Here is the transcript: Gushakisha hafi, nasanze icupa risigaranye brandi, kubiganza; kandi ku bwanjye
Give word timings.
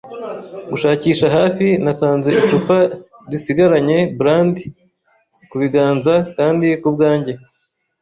Gushakisha 0.71 1.25
hafi, 1.37 1.67
nasanze 1.83 2.29
icupa 2.41 2.77
risigaranye 3.31 3.99
brandi, 4.19 4.63
kubiganza; 5.49 6.13
kandi 6.37 6.67
ku 6.81 6.89
bwanjye 6.95 7.31